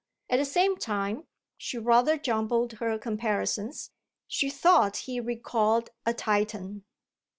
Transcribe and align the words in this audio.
At 0.31 0.37
the 0.37 0.45
same 0.45 0.77
time 0.77 1.27
she 1.57 1.77
rather 1.77 2.17
jumbled 2.17 2.73
her 2.79 2.97
comparisons 2.97 3.91
she 4.27 4.49
thought 4.49 4.97
he 5.05 5.19
recalled 5.19 5.91
a 6.07 6.13
Titian. 6.15 6.85